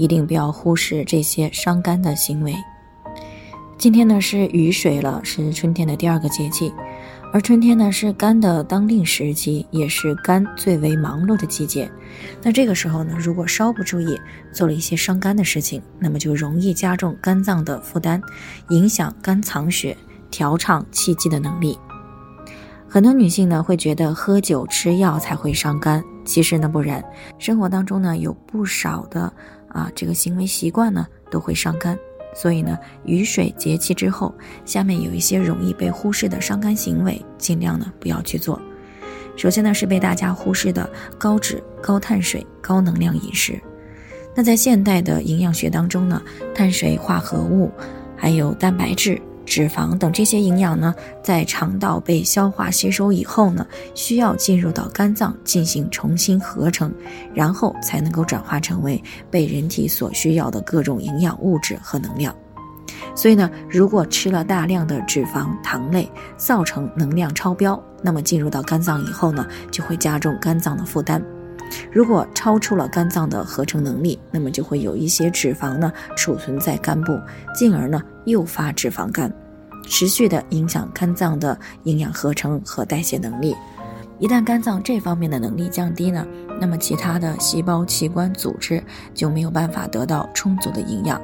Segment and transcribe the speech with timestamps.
[0.00, 2.56] 一定不要忽视这些伤肝的行为。
[3.76, 6.72] 今天呢是雨水了，是春天的第二个节气，
[7.34, 11.90] 而春天呢是肝的当令时期，也是肝最为忙碌的季节。
[12.42, 14.18] 那这个时候呢，如果稍不注意，
[14.52, 18.22] 做了一些伤肝的事情，那么就容易加重肝脏的负担，
[18.70, 19.94] 影响肝藏血、
[20.30, 21.78] 调畅气机的能力。
[22.88, 27.04] 很多女性呢会觉得喝酒吃药才会伤肝，其实呢不然，
[27.38, 29.30] 生活当中呢有不少的。
[29.70, 31.98] 啊，这个行为习惯呢都会伤肝，
[32.34, 34.34] 所以呢，雨水节气之后，
[34.64, 38.60] 下面有一些容易被忽视的伤肝行为，尽量呢不要去做。
[39.36, 43.58] 首先呢是被大家忽视的高脂、高碳水、高能量饮食。
[44.34, 46.22] 那在现代的营养学当中呢，
[46.54, 47.70] 碳水化合物，
[48.16, 49.20] 还有蛋白质。
[49.50, 56.94] 脂肪等这些营养呢，在肠道被消化吸收以后呢，需要进入到肝脏进行重新合成，
[57.34, 62.32] 然后才能够转化成为被人体所需要的各种营养物质和能量。
[63.16, 71.20] 所以呢，如果吃了大量的脂肪、糖类，造成能量超标，那么进入到肝脏以后呢，就会加重肝脏的负担。
[71.92, 77.18] 如果超出了肝脏的合成能力，那么就会有一些脂肪呢储存在肝部，
[77.54, 79.32] 进而呢诱发脂肪肝，
[79.86, 83.56] 持续的影响肝脏的营养合成和代谢能力。
[84.18, 86.26] 一旦肝脏这方面的能力降低呢，
[86.60, 88.82] 那么其他的细胞、器官、组织
[89.14, 91.18] 就没有办法得到充足的营养，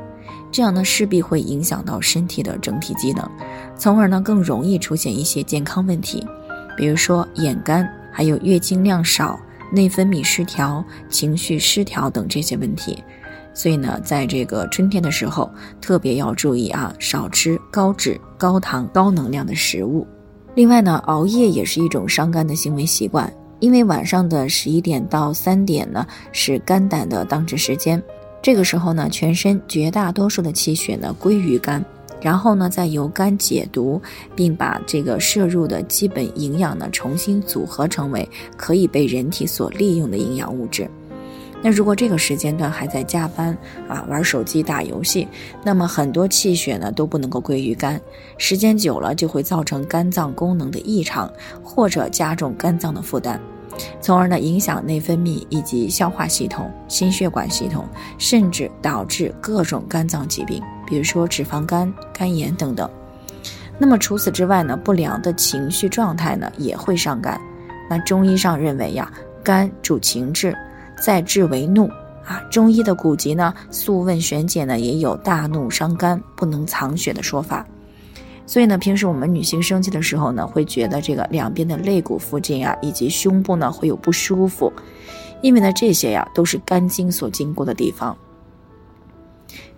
[0.50, 3.30] 这样呢势必会影响到身体的整体机能，
[3.76, 6.26] 从而呢更容易出现一些健康问题，
[6.74, 9.38] 比如说眼干，还有月经量少。
[9.72, 13.02] 内分泌失调、情绪失调等这些问题，
[13.52, 15.50] 所以呢，在这个春天的时候，
[15.80, 20.06] 特别要注意啊，少吃高脂、高糖、高能量的食物。
[20.54, 28.02] 另外呢，熬夜也是一种伤肝的行为习惯，因为晚上的十一点到三点呢，是肝胆的当值时间，
[28.40, 31.84] 这个时候呢，全身绝大多数的气血呢归于肝。
[32.20, 34.00] 然后呢，再由肝解毒，
[34.34, 40.90] 并把这个摄入的基本营养呢重新组合成为可以被人体所利用的营养物质。
[41.62, 43.56] 那如果这个时间段还在加班
[43.88, 45.26] 啊，玩手机、打游戏，
[45.64, 48.00] 那么很多气血呢都不能够归于肝，
[48.36, 53.40] 时间久了就会造成肝脏功能的异常，或者加重肝脏的负担。
[54.00, 62.88] 从而呢，影响内分泌以及消化系统、心血管系统，甚至导致各种肝脏疾病，比如说脂肪肝、肝炎等等。
[63.78, 67.38] 那么除此之外呢，不良的情绪状态呢也会伤肝。
[67.90, 69.12] 那中医上认为呀，
[69.44, 70.56] 肝主情志，
[71.02, 71.86] 在志为怒
[72.24, 72.42] 啊。
[72.50, 77.66] 中医的古籍呢，《素问·玄解》呢也有大怒伤肝，不能藏血的说法。
[78.46, 84.72] 所以呢，平时我们女性生气的时候呢，会觉得这个两边的肋骨附近啊，以及胸部呢会有不舒服，
[85.42, 88.16] 因为呢这些呀都是肝经所经过的地方。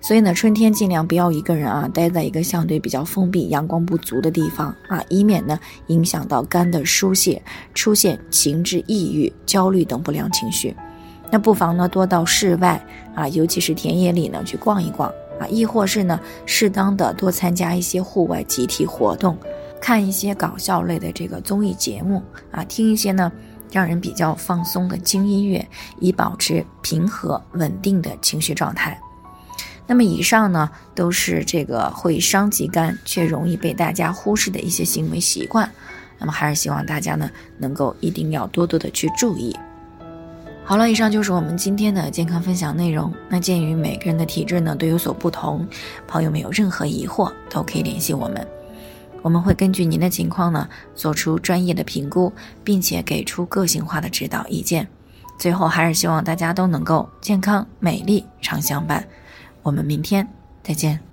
[0.01, 5.59] 所以呢，春天尽量不要一个人啊待在一个相对比较封闭、阳光不足的地方啊，以免呢
[5.89, 7.43] 影响到肝的疏泄，
[7.75, 10.75] 出现情志抑郁、焦虑等不良情绪。
[11.31, 12.83] 那不妨呢多到室外
[13.15, 15.13] 啊，尤其是田野里呢去逛一逛。
[15.39, 19.39] 啊，亦或是呢，适当的多参加一些户外集体活动，
[19.81, 23.31] 看一些搞笑类的这个综艺节目啊，听一些呢
[23.71, 25.65] 让人比较放松的轻音乐，
[26.01, 29.01] 以保持平和稳定的情绪状态。
[29.89, 35.69] 那么以上呢，都是这个会伤及肝却容易被大家忽视的一些行为习惯。
[36.19, 39.57] 那么还是希望大家呢，能够一定要多多的去注意。
[40.63, 43.11] 好了，以上就是我们今天的健康分享内容。
[43.31, 45.67] 那鉴于每个人的体质呢都有所不同，
[46.07, 48.47] 朋友们有任何疑惑都可以联系我们，
[49.23, 52.31] 我们会根据您的情况呢做出专业的评估，
[52.63, 54.87] 并且给出个性化的指导意见。
[55.39, 59.03] 最后还是希望大家都能够健康美丽常相伴。
[59.69, 60.27] 我们明天
[60.63, 61.08] 再见。